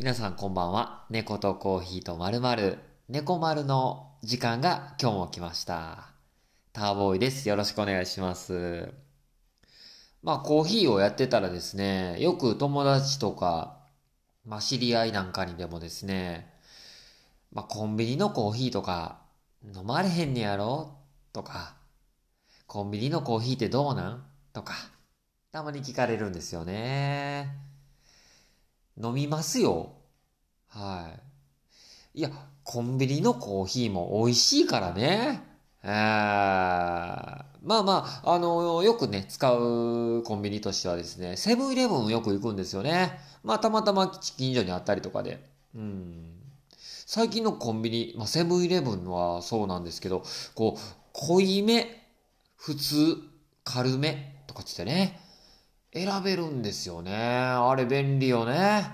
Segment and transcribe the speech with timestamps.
[0.00, 1.04] 皆さんこんばんは。
[1.10, 2.78] 猫とコーヒーとまるまる、
[3.10, 6.08] 猫丸の時間が今日も来ました。
[6.72, 7.50] ターボーイです。
[7.50, 8.94] よろしくお願いします。
[10.22, 13.76] まあコーヒーをやってたらですね、よく友達とか、
[14.46, 16.50] まあ知り合いなんかにでもですね、
[17.52, 19.18] まあコンビニのコーヒーとか
[19.62, 20.96] 飲まれへんねやろ
[21.34, 21.74] とか、
[22.66, 24.24] コンビニのコーヒーってどうなん
[24.54, 24.72] とか、
[25.52, 27.69] たまに聞かれるんですよね。
[29.02, 29.92] 飲みますよ。
[30.68, 31.10] は
[32.14, 32.20] い。
[32.20, 32.30] いや、
[32.64, 35.42] コンビニのコーヒーも美味しいからね。
[35.82, 43.18] えー、まあまあ、あの、よくね、使うコンビニとしてはですね、セブンイレブンよく行くんですよね。
[43.42, 45.42] まあ、たまたま近所にあったりとかで。
[45.74, 46.34] うん。
[46.76, 50.22] 最近のコンビニ、まあ、セブンイレブンはそうなんですけど、
[50.54, 50.80] こう、
[51.12, 52.06] 濃いめ、
[52.56, 53.16] 普通、
[53.64, 55.20] 軽めとかって言ってね、
[55.92, 57.12] 選べるんですよね。
[57.14, 58.84] あれ便利よね。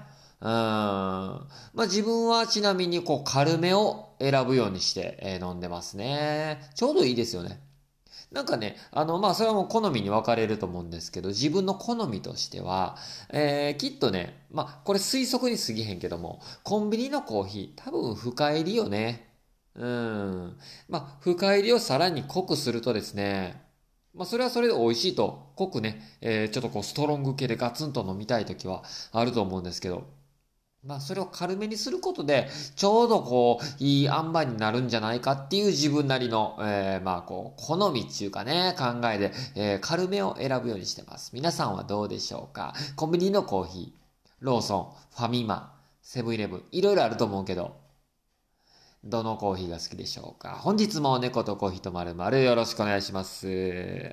[0.41, 0.49] うん。
[0.49, 6.71] まあ自分はちなみにこう軽めを選ぶようにして、え飲んでますね。
[6.75, 7.61] ちょうどいいですよね。
[8.33, 12.97] なんかね、あの、まあそれはもう好みに分かれると思うんですけど、自分の好みとしては、
[13.31, 19.29] えーきっとね、まあこれ推測に過ぎへんけども、コンビニのコーヒー多分深入りよね。
[19.75, 20.59] うん。
[20.89, 23.66] まあ深入りをさらに濃くするとですね、
[24.17, 30.05] まあ、それはそれで美味しいと、濃くね、えーちょっとこうストロング系でガツンと飲みたい時はあると思うんですけど、
[30.83, 41.33] まあ、それを軽めにすることで、ちょうどこう、いい塩梅になるんじゃないかっていう自分なりの、えーまあ、こう、好みっていうかね、考えで、えー軽めを選ぶようにしてます。
[41.35, 42.73] 皆さんはどうでしょうか？
[42.95, 44.01] コンビニのコーヒー、
[44.41, 47.75] ローソン、ファミマ、セブンイレブン、いろいろあると思うけど、
[49.09, 50.59] どのコーヒーが好きでしょうか？
[50.61, 54.13] 本日も猫とコーヒーとまるまるよろしくお願いします。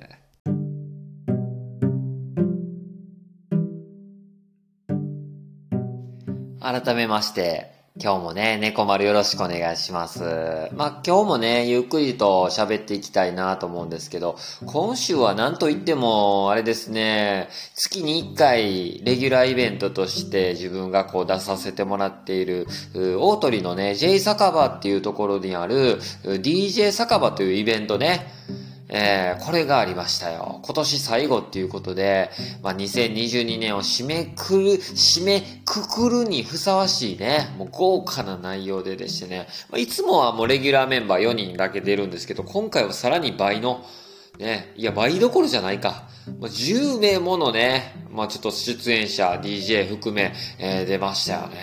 [6.60, 7.72] 改めまして、
[8.02, 10.18] 今日もね、猫丸よろしくお願いします。
[10.74, 22.66] まあ今日もね、ゆっくりと喋っていきたいなと思うんですけど、今週は何と言っても、あれですね、月に1回レギュラーイベントとして自分がこう出させてもらっている、
[23.20, 28.26] 大鳥のね、J 酒場っていうところにある、DJ 酒場というイベントね、
[28.88, 30.60] えーこれがありましたよ。
[30.62, 32.30] 今年最後っていうことで、
[32.62, 43.84] まあ、2022年を締めくる、締めくくるにふさわしいね、もう豪華な内容ででしてね、まあ、いつもはもうレギュラーメンバー4人だけ出るんですけど、今回はさらに倍の、
[44.38, 46.08] ね、いや、倍どころじゃないか。
[46.40, 51.56] まあ、10名ものね、まあ、ちょっと出演者、DJ 含め、えー出ましたよね。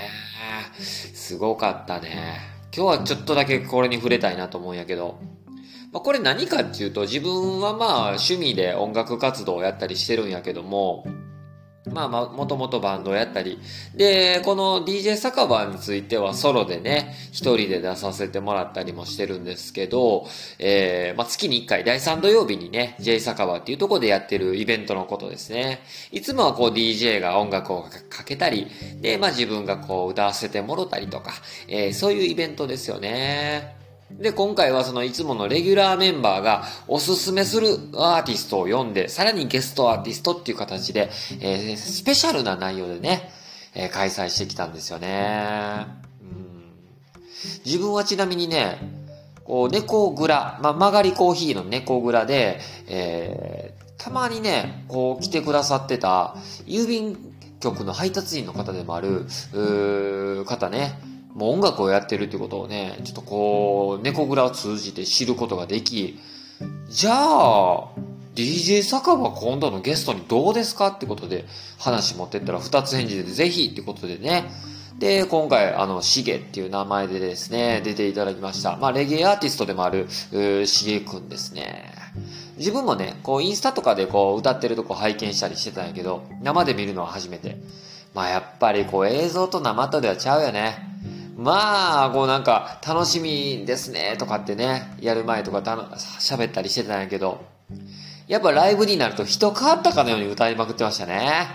[0.79, 2.39] すごかったね。
[2.75, 5.19] 今日はちょっとだけこれに触れたいなと思うんやけど、
[5.91, 11.05] まあ、これ何かっていうと、自分はまあ趣味で音楽活動をやったりしてるんやけども、
[11.89, 13.59] まあまあ、もともとバンドをやったり。
[13.95, 20.27] で、この DJ 酒場についてはソロでね、一人で出させてもらったりもしてるんですけど、
[20.59, 25.81] えー、まあ月に一回、第3土曜日にね、J 酒場っていうところでやってるイベントのことですね。
[26.11, 28.67] いつもはこう DJ が音楽をかけたり、
[29.01, 31.33] で、まあ自分がこう歌わせてもろたりとか、
[31.67, 33.80] えー、そういうイベントですよね。
[34.19, 43.31] で、今回はそのいつものレギュラーメンバーがおすすめするアーティストを読んで、さらにゲストアーティストっていう形で、えースペシャルな内容でね、
[43.73, 45.87] えー開催してきたんですよね。
[46.21, 46.71] うん
[47.65, 48.77] 自分はちなみにね、
[49.43, 56.35] こう、猫蔵、まあ、曲がりコーヒーの猫蔵で、えーたまにね、こう来てくださってた、
[56.65, 57.15] 郵便
[57.59, 59.27] 局の配達員の方でもある、
[60.47, 60.99] 方ね、
[61.33, 66.19] もう音楽をやってるってことをね、ちょっとこう、猫蔵を通じて知ることができ、
[66.89, 67.87] じゃあ、
[68.35, 71.45] DJ 酒場今度のゲストにどうですかってことで
[71.77, 74.51] 話持ってったら二つ返事でぜひってことでね。
[74.99, 78.77] で、今回、あの、シゲっていう名前でですね、出ていただきました。
[78.77, 81.91] まあ、レゲエアーティストでもある、うーシゲくんですね。
[82.57, 87.57] 自分もね、こう、インスタとかでこう、歌ってるとこ拝見したりしてたんやけど、生で見るのは初めて。
[88.13, 90.90] まあ、やっぱりこう、映像と生とではちゃうよね。
[91.41, 95.57] まあ、こうなんか、楽しみですね、とかってね、やる前とか
[96.19, 97.43] 喋ったりしてたんやけど、
[98.27, 101.47] やっぱライブになると人変わったかのように歌いまくってましたね。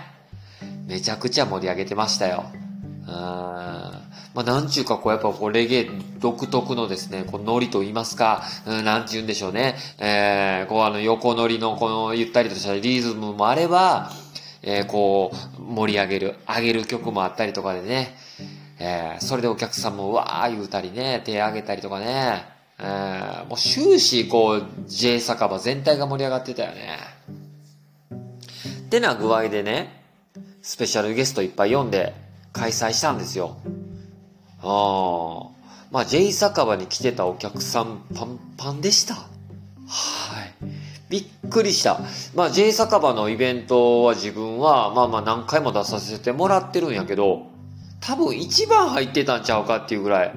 [0.87, 2.45] めちゃくちゃ盛り上げてましたよ。
[2.53, 3.11] うん。
[3.13, 4.01] ま
[4.35, 9.77] あ、なんちゅうか、こう、やっぱこう、レゲエ独特のですね、こう、ノリと言いますか、うん、なんて言うんでしょうね。
[9.99, 14.11] えー、こう、あの、横ノリの、この、ゆったりとしたリズムもあれば、
[14.63, 18.15] えー、こう、盛り上げる、上げる曲もあったりとかでね、
[18.79, 22.43] えー、それでお客さんもわー言うたりね、手上げたりとかね、
[22.79, 26.99] えー、もう終始こう、J 酒場全体が盛り上がってたよね。
[28.11, 30.01] ってな具合でね、
[30.61, 32.13] スペシャルゲストいっぱい読んで、
[32.53, 33.57] 開催したんですよ。
[34.61, 35.57] ああ。
[35.91, 39.15] まあ、J 酒場に来てたお客さん、パンパンでした。
[39.15, 39.27] はい。
[41.09, 42.01] びっくりした。
[42.35, 47.47] まあ、J 酒場のイベントは自分は、まあまあ何回も出させてもらってるんやけど、
[47.99, 50.33] 多分一番入ってたんちゃうかっていうぐらい。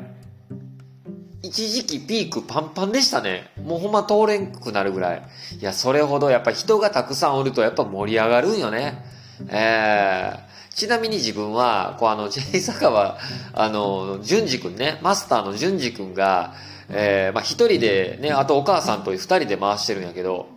[1.43, 3.51] 一時期ピークパンパンでしたね。
[3.65, 5.23] もうほんま通れんくなるぐらい。
[5.59, 9.05] いや、それほどやっぱ人がたくさんおるとやっぱ盛り上がるんよね。
[9.49, 13.19] えーちなみに自分は、こうあの、 J 坂は、
[13.53, 16.55] あの、淳二くんね、マスターの淳二くんが、
[16.89, 20.49] えー、まあ一人でね、あとお母さんと二人で回してるんやけど、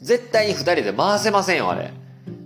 [0.00, 1.92] 絶対に二人で回せませんよ、あれ。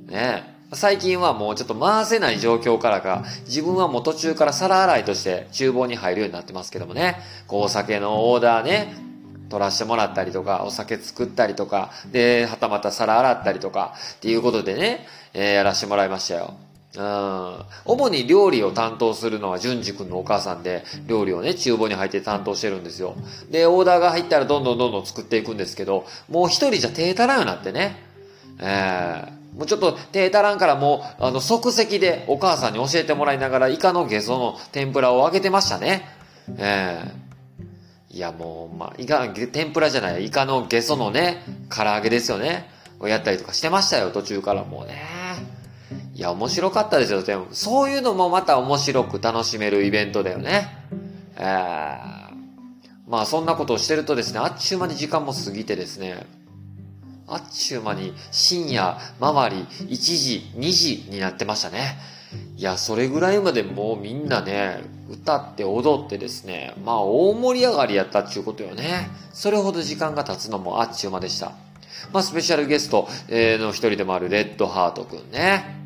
[0.08, 7.16] ね最近はもうちょっと回せない状況からか、自分はもう途中から皿洗いとして厨房に入るようになってますけどもね、
[7.46, 8.94] こうお酒のオーダーね、
[9.50, 16.54] 取らせてもらったりとか、お酒作ったりとか、で、はたまた皿洗ったりとか、っていうことでね、えー、やらせてもらいましたよ。
[16.96, 17.56] うん。
[17.84, 23.14] 主に料理を担当するのは淳二君のお母さんで、料理をね、厨房に入って担当してるんですよ。
[23.50, 27.96] で、オーダーが入ったらどんどんどんどん作っていくんですけど、もう一人じゃ手足らんようになってね。
[28.58, 36.08] ええー、もうちょっと手足らんからもう、あの、即席でお母さんに教えてもらいながら、イカのゲソの天ぷらを揚げてましたね。
[36.56, 37.04] え
[38.10, 42.70] えー、いや、もう、まあ、イカ、天ぷらじゃない、イカのゲソのね、唐揚げですよね。
[43.02, 45.02] をやったりとかしてましたよ、途中からもうね。
[46.14, 47.46] いや、面白かったですよ、でも。
[47.52, 50.68] そういうのもまた面白く楽しめるイベントだよね。
[51.36, 52.32] えー、
[53.08, 56.24] まあそんなことをしてるとですね、あっちゅう間に時間も過ぎてですね、
[57.26, 61.96] あっちゅう間に深夜、周り、1時、2時になってましたね。
[62.56, 64.80] いや、それぐらいまでもうみんなね、
[65.10, 69.10] 歌って踊ってですね、まあ大盛り上がりやったっちゅうことよね。
[69.32, 71.52] それほど時間が経つのもあっちゅう間でした。
[72.12, 75.76] まあスペシャルゲストの一人でもあるレッドハートくんね。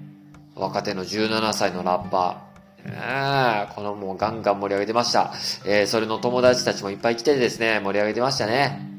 [0.55, 2.47] 若手の17歳のラッパー。
[2.89, 5.33] えー、このもうガンガン盛り上げてました。
[5.65, 8.96] えー、それの友達たちもいっぱい来てですね、盛り上げてましたね。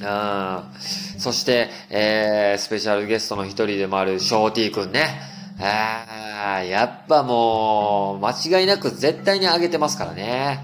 [0.00, 1.20] うん。
[1.20, 5.20] そして、えー、スペシャルゲストの一人でもあるショーティーくんね。
[5.62, 10.60] あやっぱもう、間違いなく絶対に上げてますからね。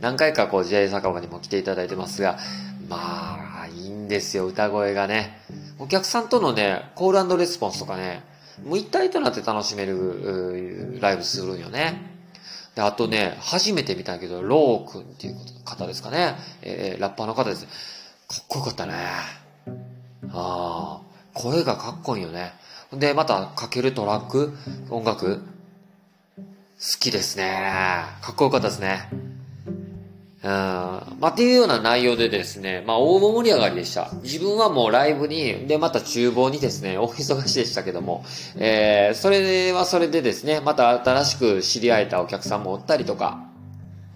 [0.00, 2.38] 何回かこう、J 酒場にも来ていただいてますが、
[2.88, 5.38] まあ、いいんですよ、歌声がね。
[5.78, 8.24] お客さんとのね、コールレスポンスとかね、
[8.64, 12.12] もう一体となって楽しめるライブするんよね。
[12.74, 16.34] で、あとね、初めて見たけど、ロー君っていう方ですかね。
[16.62, 17.66] えー、ラッパーの方です。
[18.32, 18.94] かっこよかったね。
[20.30, 21.00] ああ、
[21.34, 22.54] 声がかっこいいよね。
[22.90, 24.54] で、またかけるトラック、
[24.88, 27.62] 音楽、好きですね。
[28.22, 29.10] かっこよかったですね。
[30.42, 30.48] うん。
[30.48, 34.10] まあ、っていうような内容でですね、まあ、大盛り上がりでした。
[34.22, 38.24] 自分はもうライブに、で、また厨房にですね、お忙しいでしたけども、
[38.56, 43.44] えー、それはそれでですね、また新しく知り合えたお客さんもおったりとか、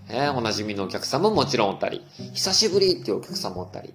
[0.08, 3.92] えー、おなじみのお客さんももちろんおったり、久しぶりっていうお客さんもおったり、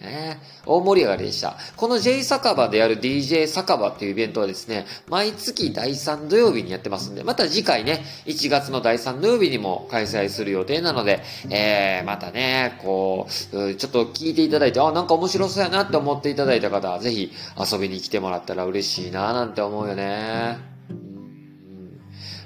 [0.00, 1.56] ね、大盛り上がりでした。
[1.76, 20.74] この J 酒場でやる DJ 酒場っていうイベントはですね、毎月第3土曜日にやってますんで、また次回ね、1月の第3土曜日にも開催する予定なので、えー、またね、こう、ちょっと聞いていただいて、あ、なんか面白そうやなって思っていただいた方は、ぜひ遊びに来てもらったら嬉しいななんて思うよね。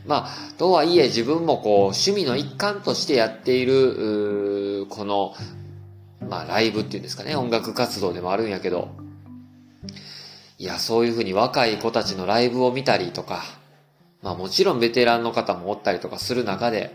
[0.08, 5.34] まあ、とはいえ自分もこう、趣味の一環としてやっている、この
[6.26, 8.90] まあライブっていうんですかね、音楽活動でもあるんやけど、
[10.58, 13.42] いや、そういうふうに若い子たちのライブを見たりとか、
[14.22, 16.92] まあもちろんベテランの方もおったりとかする中で、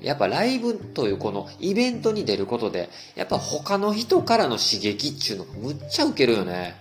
[0.00, 6.76] やっぱライブというこのイベントに出ることで、やっぱ他の人からの刺激っていうのがむっちゃ受けるよね。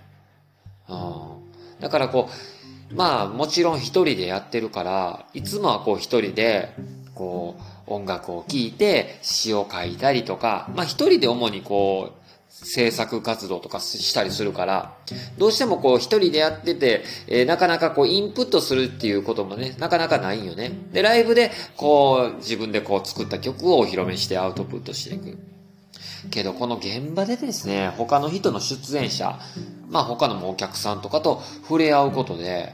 [0.88, 1.80] うん。
[1.82, 2.30] だからこ
[2.92, 6.74] う、まあもちろん一人でやってるから、いつもはこう一人で、
[7.14, 14.94] こう、音楽を聴いて詩を書いたりとか、まあ一人で主にこう、制作活動とかしたりするから、
[15.38, 20.72] どうしてもこう一人でやってて、えー、なかなかこうインプットするっていうこともね、なかなかないんよね。
[20.94, 25.55] で、ライブでこう自分でこう作った曲をお披露目してアウトプットしていく。
[26.30, 29.40] けどこの現場でですね、他の人の出演者、
[29.90, 32.74] まあ他のもお客さんとかと触れ合うことで、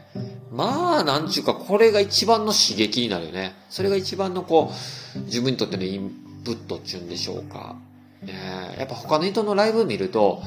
[0.51, 3.55] まあ、なんちゅうか、これが一番の刺激になるよね。
[3.69, 4.71] それが一番のこ
[5.15, 6.11] う、自分にとってのイン
[6.43, 7.77] プットっていうんでしょうか。
[8.21, 10.41] ね、やっぱ他の人のライブ見ると、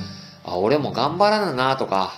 [0.45, 2.13] あ、俺も頑張らななとか、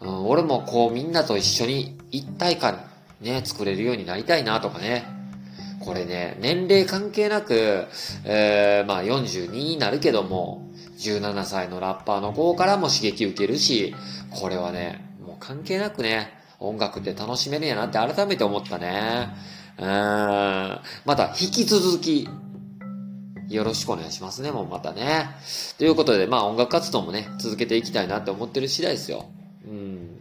[0.00, 2.84] うん、俺もこうみんなと一緒に一体感
[3.20, 5.15] ね、作れるようになりたいなとかね。
[5.80, 7.86] これね、年齢関係なく、
[8.24, 10.66] えー、まあ42になるけども、
[10.98, 13.94] 17歳のラッパーの子からも刺激受けるし、
[14.30, 19.28] これはね、もう関係なくね、音楽って楽しめるんやなって改めて思ったね。
[19.78, 20.80] うーん。
[21.04, 22.28] また、引き続き、
[23.48, 25.28] よろしくお願いしますね、もうまたね。
[25.78, 29.26] ということで、まあ音楽活動もね、続けていきたいなって思ってる次第ですよ。
[29.66, 30.20] うん。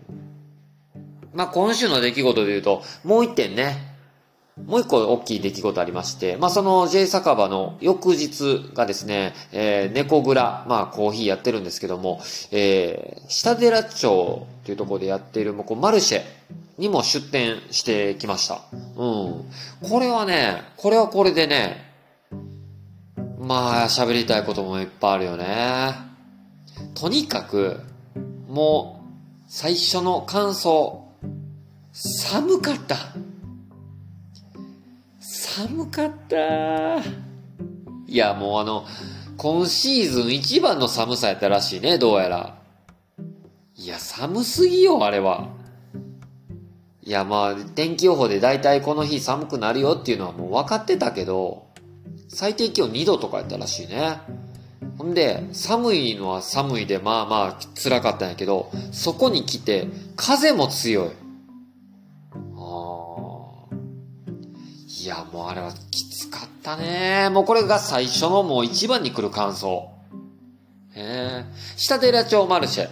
[1.34, 3.95] まあ今週の出来事で言うと、もう一点ね、
[4.64, 12.22] もう一個大きい出来事ありまして、まあ、その J 酒場の翌日がですね、えー、猫蔵、まあ、コーヒーやってるんですけども、
[12.52, 16.22] えー、下寺町というところでやっている、もうこうマルシェ
[16.78, 18.62] にも出店してきました。
[18.72, 18.90] うん。
[19.90, 21.94] これはね、これはこれでね、
[23.38, 25.94] まあ、喋りたいこともいっぱいあるよね。
[26.94, 27.82] とにかく、
[28.48, 31.06] もう、最初の感想、
[31.92, 32.96] 寒かった。
[35.56, 36.98] 寒かった。
[36.98, 38.86] いや、もうあの、
[39.38, 42.58] 今シーズン一番の寒さやったらしいね、どうやら。
[43.78, 45.48] いや、寒すぎよ、あれは。
[47.02, 51.68] いや、まあ、天気予報で大体この日寒くなるよっていうのはもう分かってたけど、
[52.28, 54.20] 最低気温2度とかやったらしいね。
[54.98, 61.25] ほんで、寒いのは寒いで、まあまあ辛かったんやけど、そこに来て、風も強い。
[64.98, 67.30] いや、もうあれはきつかったね。
[67.30, 69.90] もうこれが最初のもう一番に来る感想。
[70.96, 71.46] へえ。
[71.76, 72.90] 下寺町マルシェ。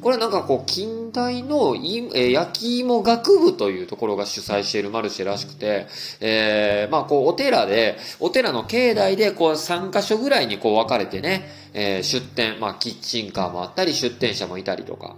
[0.00, 5.86] これなんかこう、近代のい、え焼き芋学部というところが主催しているマルシェらしくて、
[6.20, 15.16] えー、まあこう、お寺で、お寺の境内でこう、3カ所ぐらいにこう分かれてね、えー、出店、まあキッチンカーもあったり、出店者もいたりとか。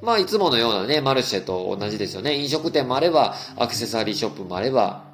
[0.00, 2.36] まあいつものようなね、マルシェと同じですよね。
[2.36, 5.11] 飲食店もあれば、アクセサリーショップもあれば、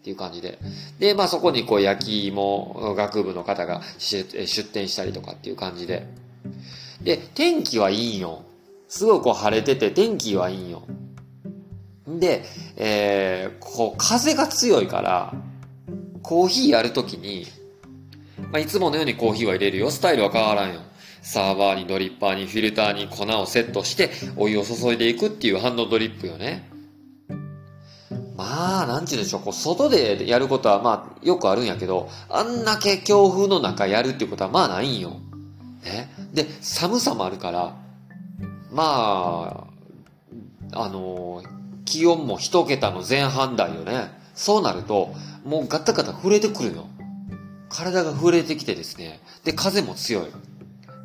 [0.00, 0.58] っていう感じで。
[0.98, 6.06] で、まあそこにこう焼き芋学部の方が出店したりとかっていう感じで。
[7.02, 8.44] で、天気はいいよ。
[8.88, 10.82] すごいこう晴れてて天気はいいよ。
[12.06, 12.44] で、
[12.76, 15.34] えー、こう風が強いから、
[16.22, 17.46] コーヒーやるときに、
[18.38, 19.90] まあ、いつものようにコーヒーは入れるよ。
[19.90, 20.80] スタイルは変わらんよ。
[21.20, 26.69] サーバーにドリッパーにフィルターに粉をセットしてお湯を注いでいくっていうハンドドリップよね。
[28.40, 35.20] まあ、なんちゅうんでしょう、こう、外でやることはまあ、よくあるんやけど、あんだけ強風の中やるっていうことはまあないんよ。
[35.84, 36.10] ね。
[36.32, 37.76] で、寒さもあるから、
[38.72, 39.66] ま
[40.72, 41.42] あ、あの
[41.84, 44.10] 気温も一桁の前半台よね。
[44.34, 45.12] そうなると、
[45.44, 46.86] もうガタガタ震えてくるよ。
[47.68, 49.20] 体が震えてきてですね。
[49.44, 50.24] で、風も強い。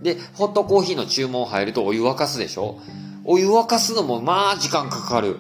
[0.02, 2.80] で、ホットコーヒーの注文入るとお湯沸かすでしょ
[3.24, 5.40] お湯沸かすのもまあ時間かかる。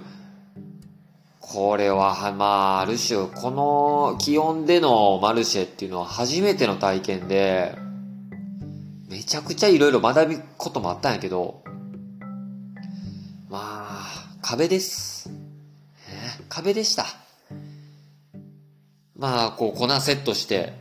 [1.47, 7.77] これは、まあ、ある種、この気温でのマルシェっていうのは初めての体験で、
[9.07, 11.63] めちゃくちゃいろいろ学ぶこともあったんやけど、
[13.47, 14.05] まあ、
[14.41, 15.29] 風です。
[16.09, 17.05] え、風でした。
[19.15, 20.73] まあ、こう、粉セットして、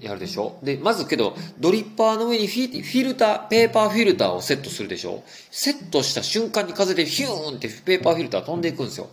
[0.00, 9.08] やるでしょで、まずけど、ドリッパーの上にフィフィルター、ペーパーフィルターをセットするでしょセットした瞬間に風でヒューンってペーパーフィルター飛んでいくんですよ。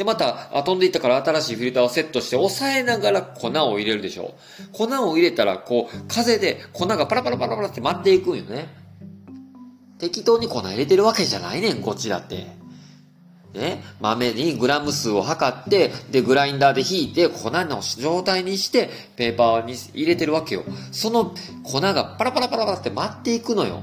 [0.00, 4.72] で、また、飛んでいったから新しいフィルターをセットして押さえながら粉を入れるでしょう。
[4.72, 8.68] 粉を入れたら、こう、風で粉がパラパラパラパラって舞っていくんよね。
[9.98, 12.46] 適当に粉入れてるわけじゃないねん、こっちだって。
[13.52, 20.64] ね、豆にグラム数を測って、で、グラインダーで引いて、粉の状態にして、ペーパーに入れてるわけよ。
[20.92, 23.82] その粉がパラパラパラパラって舞っていくのよ。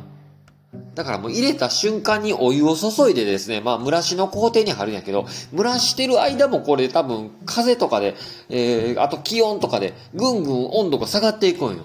[0.96, 8.16] だからもう入れた瞬間にお湯を注いでですね、まあ蒸らしの工程に入るんやけど、蒸らしてる間もこれ多分風とかで、
[8.50, 11.84] えー、あと気温とかでぐんぐん温度が下がっていくんよ。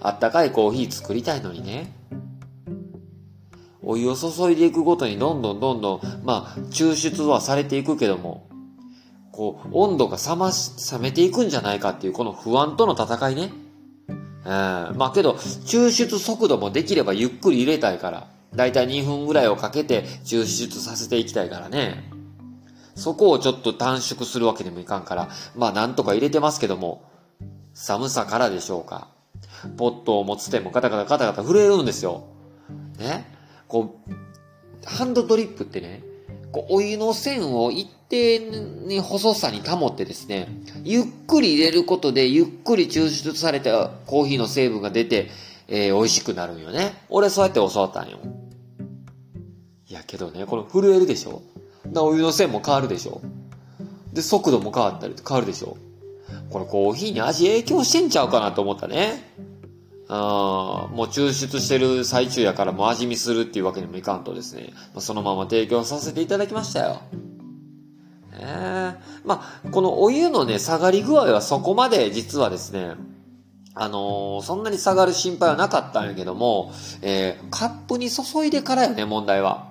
[0.00, 1.92] あったかいコーヒー作りたいのにね。
[3.82, 8.48] お湯を注いでいくごとにどんどんどんどん、まあ抽出はされていくけども、
[9.32, 13.52] こう、温度が冷まし、冷めていくんじゃないかっていうこの不安との戦いね。
[14.44, 14.50] うん。
[14.50, 18.28] まあけど、抽出速度もできればゆっくり入れたいから。
[18.54, 22.10] だいたい2分ぐらいをかけて抽出させていきたいからね。
[22.94, 27.02] そこをちょっと短縮するわけにもいかんから、まあなんとか入れてますけども、
[27.74, 29.08] 寒さからでしょうか。
[29.76, 32.24] ポットを持つ手もカタカタカタカタ震えるんですよ。
[32.98, 33.32] ね。
[33.68, 36.02] こう、ハンドドリップってね、
[36.50, 40.48] こうお湯の線を一定に細さに保ってですね、
[40.84, 45.30] ゆっくり入れることでゆっくり抽出されたコーヒーの成分が出て、
[45.68, 46.94] えー、美味しくなるんよね。
[47.08, 48.18] 俺そうやって教わったんよ。
[49.88, 51.42] いやけどね、この震えるでしょ？
[51.86, 53.20] だお湯の線も変わるでしょ？
[54.12, 55.76] で、速度も変わったり変わるでしょ？
[56.50, 59.32] これコーヒーに味影響してんちゃうかなと思ったね。
[60.10, 67.02] あもう抽出してる最中やからもう味見するっていうわけにもいかんとですね、ま、そのまま提供させていただきましたよ。
[68.38, 68.96] ね。
[69.24, 72.94] まあ、このお湯のね、下がり具合はそこまで実はですね、
[73.74, 79.68] あのー、そんなに下がる心配はなかったんやけども、えー、カップに注いでからよね、問題は。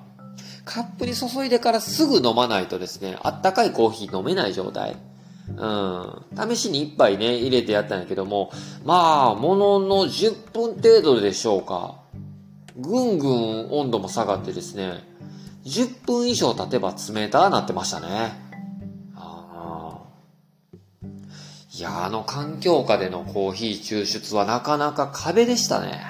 [0.63, 4.97] カップに注いでからすぐ飲まないとですね、あったかいコーヒー飲めない状態。
[5.55, 6.25] うん。
[6.55, 8.51] 試しに一杯ね、入れてやったんやけども、
[8.83, 11.95] まあ、ものの10分程度でしょうか。
[12.77, 15.03] ぐんぐん温度も下がってですね、
[15.65, 18.47] 10分以上経てば冷たなってましたね。
[21.77, 26.01] いや、あの環境下でのコーヒー抽出はなかなか壁でしたね。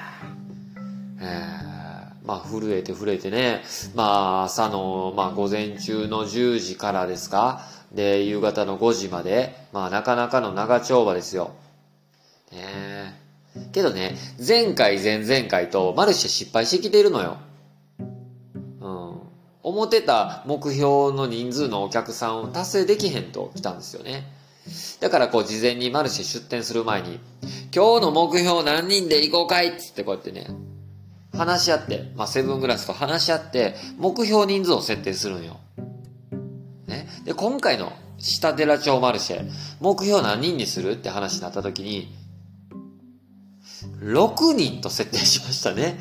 [1.20, 3.62] えー、まあ、震えて震えてね、
[3.94, 11.50] まあ、朝の、まあ、午前中の10時からですか、で、夕方の5時まで、まあ、なかなかの長丁場ですよ。
[12.50, 13.20] ね
[13.72, 17.36] けどね、前回、前々回とマルシェ失敗してきているのよ。
[18.80, 19.20] うん
[19.62, 24.37] 思ってた目標の人数のお客さんを達成できへんと来たんですよね。
[25.00, 27.20] だからこう事前にマルシェ出店する前に、
[27.74, 29.68] 今日の目標何人で行こうかい？
[29.68, 30.46] っつってこうやってね、
[31.32, 35.58] 話し合って、まあセブングラスと話し合って、目標人数を設定するんよ。
[36.86, 37.08] ね？
[37.24, 39.48] で、今回の下寺町マルシェ、
[39.80, 40.92] 目標何人にする？
[40.92, 42.14] って話になった時に、
[44.00, 45.98] 6人と設定しましたね。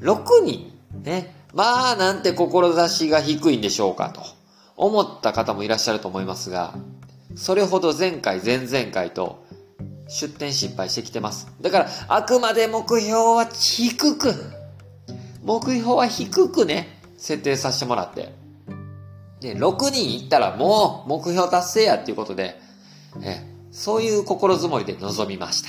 [0.00, 0.72] 6人？
[1.02, 1.34] ね？
[1.54, 4.22] まあ、なんて志が低いんでしょうかと
[4.74, 6.74] 思った方もいらっしゃると思いますが、
[7.34, 9.44] それほど前回、前々回と
[10.08, 11.48] 出店失敗してきてます。
[11.60, 14.34] だから、あくまで目標は低く、
[15.42, 18.34] 目標は低くね、設定させてもらって。
[19.40, 22.60] で、6人いったらもう目標達成やっていうことで、
[23.22, 25.68] えそういう心づもりで臨みました。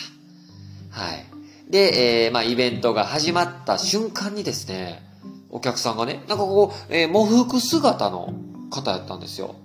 [0.90, 1.26] はい。
[1.70, 5.02] で、えー、まあ、イベントが始まった瞬間にですね、
[5.50, 8.34] お客さんがね、なんかこう、えー、喪服姿の
[8.70, 9.56] 方やったんですよ。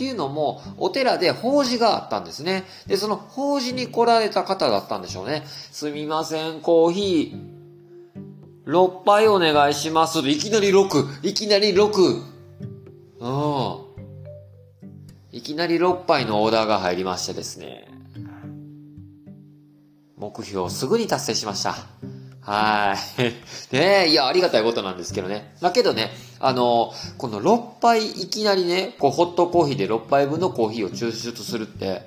[0.00, 2.64] っていうのも、お寺で法事があったんですね。
[2.86, 5.42] で、その法事に来られた方だったんでしょうね。
[5.46, 10.20] すみません、コーヒー、6杯お願いします。
[10.20, 12.22] いきなり6、いきなり6。
[13.20, 13.78] うん。
[15.32, 17.86] いきなり6杯のオーダーが入りましてですね。
[20.16, 21.76] 目標をすぐに達成しました。
[22.42, 23.22] はい。
[23.74, 25.54] ねえ、いや、ありがたいことなんですけどね。
[25.60, 32.06] だけどね、あの、この6杯いきなりね、こう、ホットコーヒーで6杯分のコーヒーを抽出するって、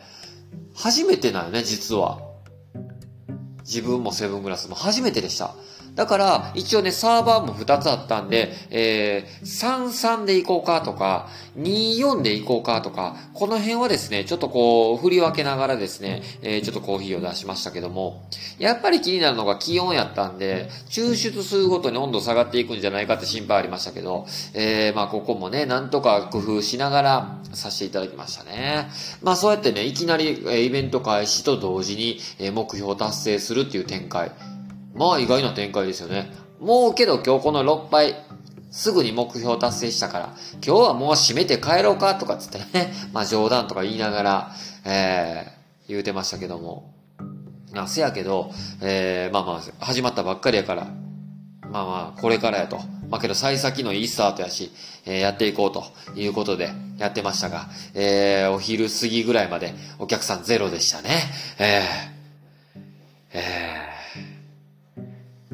[0.75, 2.19] 初めてなのね、実は。
[3.59, 5.55] 自分もセブングラスも初めてでした。
[5.95, 18.23] だから、一応ね、サーバーも2つあったんで、えー、33でいこうかとか、24でいこうかとか、この辺はですね、ちょっとこう、振り分けながらですね、えー、ちょっとコーヒーを出しましたけども、
[18.57, 24.25] やっぱり気になるのが気温やったんで、抽出するごとに温度下がっていくんじゃないかって心配ありましたけど、
[24.55, 28.89] えー、まあここもね、なんとか工夫しながらさせていただきましたね。
[29.21, 34.31] まあそうやってね、いきなり、えイベント開始と同時に、え目標を達成するっていう展開。
[34.93, 36.31] まあ意外な展開ですよね。
[36.59, 38.15] もうけど今日この6杯、
[38.71, 44.51] すぐに目標達成したから、今日はもう閉めて帰ろうかとかつってね、 まあ冗談とか言いながら、
[44.85, 46.91] えー、言うてましたけども。
[47.71, 48.51] な、せやけど、
[48.81, 50.87] えー、まあまあ、始まったばっかりやから、
[51.71, 52.79] まあまあ、これからやと。
[53.09, 54.71] まあけど、幸先のいいスタートやし、
[55.05, 55.83] えー、やっていこうと
[56.15, 61.09] いうことでやってましたが、えー、お昼過ぎぐらいまでお客さんゼロでしたね。
[61.57, 62.81] えー、
[63.33, 63.82] えー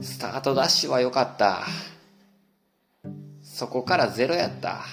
[0.02, 1.66] スタートダッシュは良かった。
[3.44, 4.86] そこからゼロやった。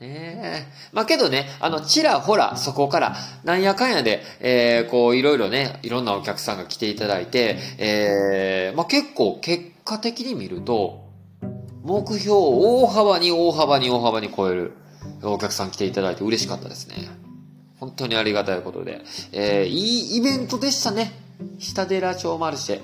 [0.00, 0.66] ねえ。
[0.92, 11.04] まあ、けどね、あの、ちらほら、そこから、なんやかんやで、えー、こう、いろいろね、いろんなお客さんが来ていただいて、えー、まあ、結構、結果的に見ると、
[11.82, 14.72] 目標を大幅に大幅に大幅に超える
[15.22, 16.96] お客さん来ていただいて嬉しかったですね。
[17.78, 19.02] 本当にありがたいことで。
[19.32, 21.12] えー、いいイベントでしたね。
[21.58, 22.80] 下寺町マルシェ。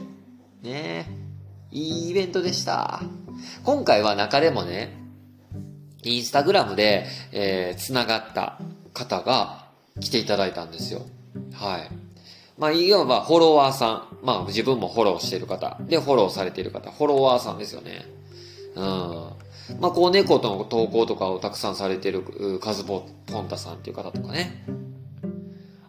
[0.62, 1.25] ねえ。
[1.70, 3.02] いいイベントでした。
[3.64, 4.96] 今回は中でもね、
[6.02, 8.58] インスタグラムで、えー、繋がった
[8.92, 9.66] 方が
[10.00, 11.06] 来ていただいたんですよ。
[11.52, 11.90] はい。
[12.58, 14.16] まあ、いわばフォロワーさん。
[14.24, 15.76] まあ、自分もフォローしてる方。
[15.80, 16.90] で、フォローされている方。
[16.90, 18.06] フォロワーさんですよね。
[18.74, 18.84] うん。
[19.80, 22.22] まあ、こう、猫との投稿とかをたくさんされてる、
[22.60, 24.64] カズボポンタさんっていう方とかね。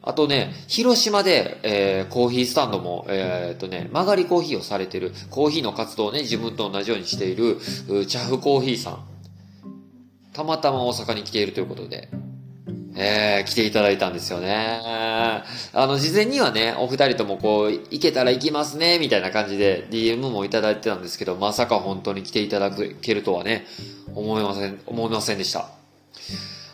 [0.08, 7.58] あとね、広島で、えー、コーヒースタンドも、えー、っとね、曲がりコーヒーをされてる、コーヒーの活動をね、自分と同じようにしている、
[8.06, 9.06] チャフコーヒーさん。
[10.32, 12.08] たまたま大阪に来ているということで、
[12.96, 14.80] えー、来ていただいたんですよね。
[14.82, 15.44] あ
[15.74, 23.66] の、事前にはね、お二人ともこう、行けたら行きますね、みたいな感じで DM もいただいてたんですけど、まさか本当に来ていただけるとはね、
[24.16, 25.70] 思いません、思いませんでした。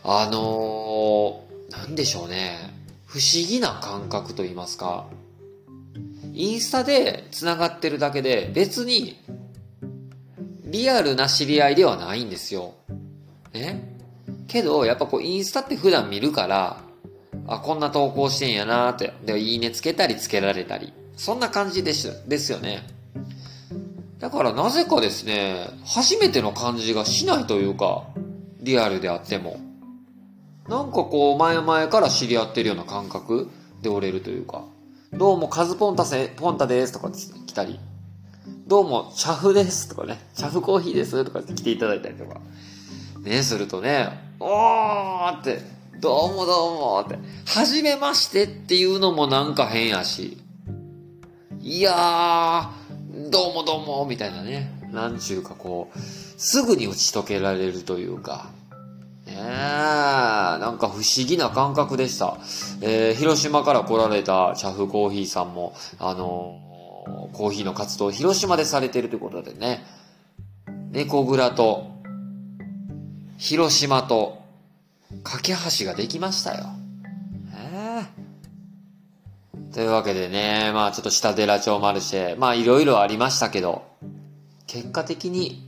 [0.04, 2.73] あのー、なんでしょうね。
[3.14, 5.06] 不思議な感覚と言いますか。
[6.34, 9.24] インスタで繋がってるだけで別に
[10.64, 12.74] リアルな知り合いではないんですよ。
[13.54, 14.00] ね。
[14.48, 16.82] けど、やっぱこうインスタって普段見るから、
[17.46, 19.14] あ、こんな投稿してんやなーって。
[19.24, 20.92] で、いいねつけたりつけられたり。
[21.16, 22.82] そんな感じです、ですよね。
[24.18, 28.08] だからなぜかですね、初めての感じがしないというか、
[28.60, 29.60] リアルであっても。
[30.68, 33.50] なんかこう、前々から知り合ってるような感覚
[33.82, 34.64] で折れるというか。
[35.12, 37.80] どうも、カズポンタせ、ポンタですとか来たり。
[38.66, 40.22] どうも、チャフですとかね。
[40.34, 42.40] チャフコーヒーですとかって来ていただいたりとか。
[43.20, 44.08] ね、するとね、
[44.40, 45.60] おーって、
[46.00, 50.38] どうもどうもって、はじめましてっていうのもなんか変やし。
[51.62, 54.80] いやー、どうもどうもみたいなね。
[54.92, 58.50] なんちゅうかこう、すぐに打ち解けられるというか。
[59.26, 62.38] ねえ、なんか不思議な感覚でした。
[62.82, 69.86] えー、広島から来られたチャフコーヒーさんも、あのー、コーヒーの活動を広島でされてるということでね、
[70.92, 71.90] 猫蔵と、
[73.38, 74.44] 広島と、
[75.24, 76.66] 架け橋ができましたよ。
[77.56, 83.84] えー、というわけでね、まあちょっと下寺町マルシェ、まあいろいろありましたけど、
[84.68, 85.66] 結果的に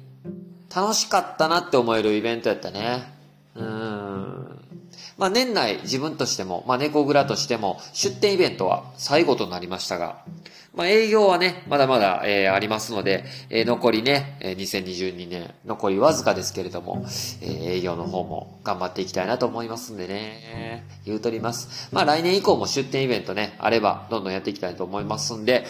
[0.76, 3.14] 楽しかったなって思えるイベントやったね。
[3.56, 4.60] うん。
[5.18, 10.24] まあ年内自分としても、まあ猫蔵としても出店イベントは最後となりましたが、
[10.74, 21.89] まあ営業はね、まだまだ、えー、ありますので、えー、残りね、えー、2022年、残りわずかですけれども、えー、営業の方も頑張っていきたいなと思いますんでね、言うとります。
[21.94, 25.65] まあ来年以降も出店イベントね、あればどんどんやっていきたいと思いますんで、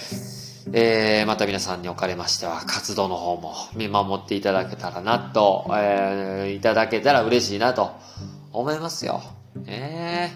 [0.73, 7.91] えー、また皆さんにおかれましては、活動の方も見守っていただけたらなと、えー、いただけたら嬉しいなと
[8.51, 9.21] 思いますよ。
[9.67, 10.31] え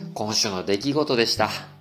[0.00, 1.79] ー、今週の出来事でした。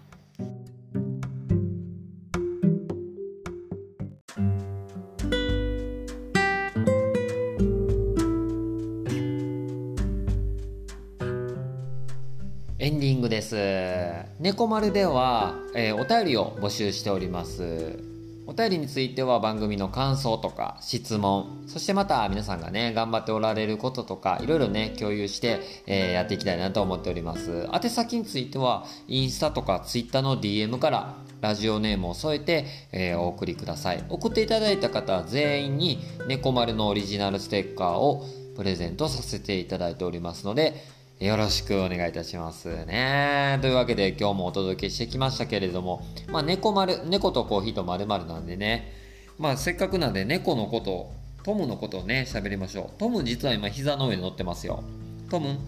[14.60, 17.98] 猫丸では、えー、お便りを募集しております。
[18.46, 27.70] お便りについては番組の感想とか質問、そしてまた皆さんがね、頑張っておられることとか、いろいろね、共有して、えー、やっていきたいなと思っております。
[27.74, 34.04] 宛先については、インスタとかツイッターの DM からラジオネームを添えて、えー、お送りください。
[34.10, 38.26] 送っていただいた方全員に猫丸のオリジナルステッカーを
[38.58, 40.84] プレゼントさせていただいておりますので、
[41.20, 43.60] よろしくお願いいたしますね。
[43.62, 48.94] というわけで今日もお届けしてきましたけれども、まあ猫丸、猫とコーヒーと丸々なんでね、
[49.38, 51.12] まあせっかくなんで猫のこと、
[51.44, 52.98] トムのことをね、喋りましょう。
[52.98, 54.82] トム実は今膝の上に乗ってますよ。
[55.30, 55.60] トム？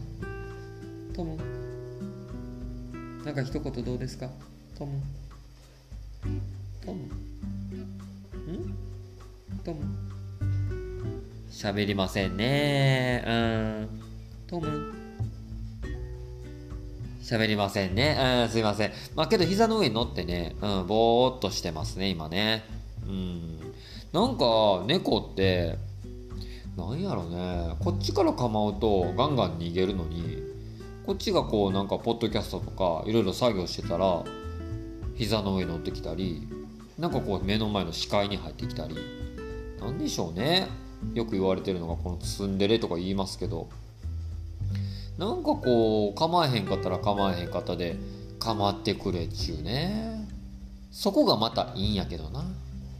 [1.13, 1.37] トム？
[3.25, 4.29] なんか一言どうですか？
[4.77, 5.01] トム？
[6.85, 7.03] トム？
[8.53, 8.73] ん？
[9.65, 9.81] トム？
[11.51, 13.25] 喋りませんね。
[13.27, 14.01] うん。
[14.47, 15.00] トム？
[17.31, 18.43] 喋りませんね。
[18.43, 18.91] うん、すいません。
[19.15, 22.65] まあけど膝の上に乗ってね、うん、ぼーっとしてますね、今ね。
[23.07, 23.57] うん。
[24.11, 25.77] なんか、猫って、
[26.75, 30.43] なんやろね、こっちから構うとガンガン逃げるのに、
[31.05, 34.25] こっちがこうなんかポッドキャストとかいろいろ作業してたら、
[35.15, 36.49] 膝の上に乗ってきたり、
[36.99, 38.97] なんかこう目の前の視界に入ってきたり、
[39.79, 40.67] なんでしょうね。
[41.13, 43.69] よく言われてるのがこのツンデレとか言いますけど、
[45.21, 47.95] なんかこう構えへんかったら構えへんかったで
[48.39, 50.27] 構ってくれっちゅうね。
[50.91, 52.43] そこがまたいいんやけどな。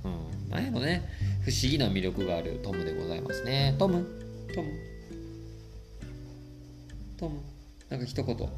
[0.05, 0.07] う
[0.47, 0.51] ん。
[0.51, 1.09] なんやろね
[1.43, 2.59] 不思議な魅力がある。
[2.63, 3.75] トムでございますね。
[3.79, 4.05] トム。
[4.53, 4.69] トム。
[7.17, 7.39] トム。
[7.89, 8.49] なんか一言。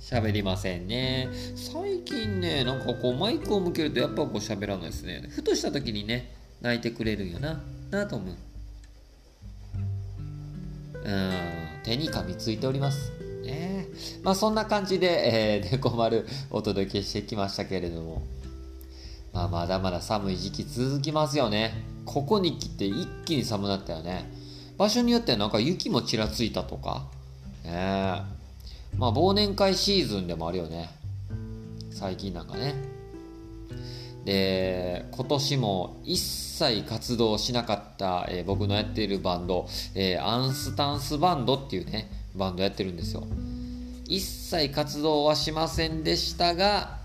[0.00, 1.28] 喋りませんね。
[1.54, 5.28] 最近ねなんかこうマイクを向けるとやっぱこう喋らないですね。
[5.28, 7.62] ふとした時にね泣いてくれるんよな。
[7.90, 8.34] なトム。
[11.04, 11.32] うん
[11.82, 13.12] 手に噛みついております。
[13.44, 13.88] ね
[14.22, 18.22] まあそんな感じで、えー、 猫丸お届けしてきましたけれども、
[19.32, 21.84] まあまだまだ寒い時期続きますよね。
[22.04, 24.30] ここに来て一気に寒なったよね。
[24.78, 27.06] 場所によってはなんか雪もちらついたとか、
[27.64, 27.70] ね
[28.96, 30.90] まあ忘年会シーズンでもあるよね。
[31.90, 32.91] 最近なんかね。
[34.24, 43.24] で、今年も一切活動しなかった、えー、僕のやっているバンド、えー、アンスタンスバンドっていうね、バンドやってるんですよ。
[44.06, 46.98] 一切活動はしませんでしたが、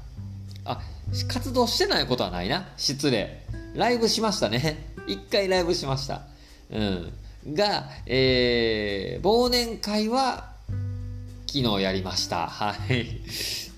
[0.65, 0.81] あ、
[1.27, 2.67] 活動してないことはないな。
[2.77, 3.45] 失礼。
[3.73, 4.93] ライブしましたね。
[5.07, 6.23] 一回ライブしました。
[6.69, 7.13] うん。
[7.53, 10.51] が、えー、忘年会は
[11.47, 12.47] 昨日やりました。
[12.47, 13.21] はい。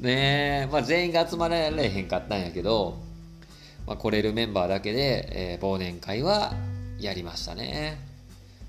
[0.01, 2.97] ねえまあ全員が集まられへんかったんやけど、
[3.89, 6.53] まあ、来れるメンバーだけで、えー、忘年会は
[6.99, 7.97] やりましたね。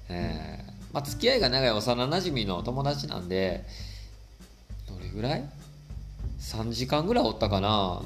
[0.08, 3.62] えー、まあ付き合いが長い幼馴染の友達なんで、
[4.88, 5.44] どれぐらい
[6.40, 8.00] ?3 時間ぐらいおったかな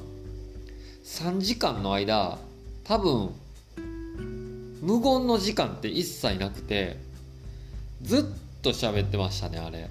[1.05, 2.37] 3時間の間
[2.83, 3.31] 多分
[4.83, 6.97] 無言の時間って一切なくて
[8.03, 8.25] ずっ
[8.61, 9.89] と喋ってましたねあれ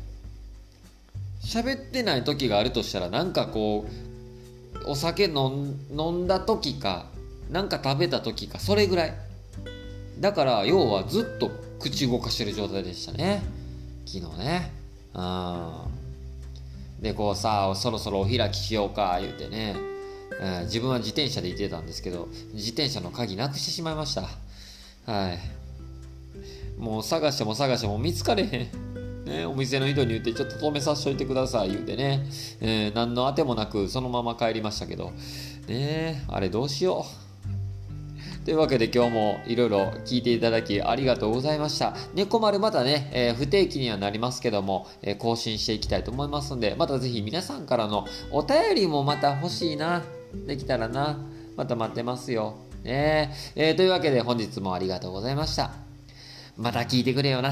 [1.41, 3.85] 喋ってない時があるとしたらなんかこ
[4.85, 5.71] うお酒飲
[6.11, 7.12] んだ時か
[7.49, 9.13] なんか食べた時かそれぐらい。
[10.19, 13.43] だから要はずっと口動かしてる状態でしたね。
[14.05, 14.71] 昨日ね。
[15.13, 15.73] うん。
[17.01, 19.75] でこうさそろそろお開きしようか言うてね、
[20.39, 24.21] うん、自分は自転車で行ってたんですけど自転車の鍵なくしてしまいました。
[25.05, 25.39] はい。
[26.79, 28.93] もう探しても探しても見つかれへん。
[29.25, 32.25] ね、お店の人に言って、ちょっと止めさせといてください、言うてね、
[32.59, 35.13] えー、何のあてもなく、そのまま帰りましたけど、
[35.67, 37.22] ねあれどうしよう。
[38.45, 41.95] というわけで今日もいろいろ聞いていただきありがとうございました。
[42.13, 50.03] 猫丸またね、えー、不定期にはなりますけども、えー、更新していきたいと思いますので、またぜひ皆さんからのお便りもまた欲しいな。
[50.45, 51.19] できたらな。
[51.55, 52.57] また待ってますよ。
[52.83, 55.71] ねえー、というわけで本日もありがとうございました。
[56.57, 57.51] また聞いてくれよな。